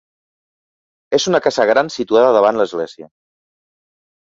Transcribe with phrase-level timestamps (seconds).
[1.19, 3.15] És una gran casa situada davant l'església.